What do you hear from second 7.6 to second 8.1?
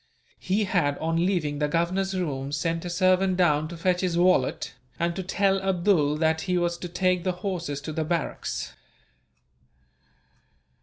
to the